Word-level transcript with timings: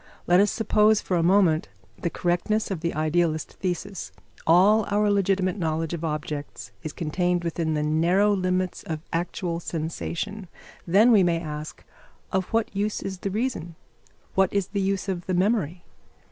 Let 0.25 0.39
us 0.39 0.49
suppose 0.49 0.99
for 0.99 1.15
a 1.15 1.21
moment 1.21 1.69
the 1.95 2.09
correctness 2.09 2.71
of 2.71 2.79
the 2.79 2.95
idealist 2.95 3.53
thesis: 3.59 4.11
all 4.47 4.83
our 4.89 5.11
legitimate 5.11 5.59
knowledge 5.59 5.93
of 5.93 6.03
objects 6.03 6.71
is 6.81 6.91
contained 6.91 7.43
within 7.43 7.75
the 7.75 7.83
narrow 7.83 8.33
limits 8.33 8.81
of 8.81 9.01
actual 9.13 9.59
sensation; 9.59 10.47
then, 10.87 11.11
we 11.11 11.21
may 11.21 11.39
ask, 11.39 11.83
of 12.31 12.45
what 12.45 12.75
use 12.75 13.03
is 13.03 13.19
the 13.19 13.29
reason? 13.29 13.75
What 14.33 14.51
is 14.51 14.69
the 14.69 14.81
use 14.81 15.07
of 15.07 15.27
the 15.27 15.35
memory? 15.35 15.85